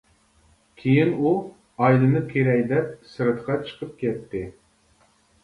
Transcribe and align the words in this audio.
كىيىن 0.79 1.11
ئۇ 1.19 1.33
ئايلىنىپ 1.83 2.31
كىرەي 2.33 2.65
دەپ 2.73 2.89
سىرتقا 3.13 3.59
چىقىپ 3.69 3.95
كەتتى. 4.03 4.43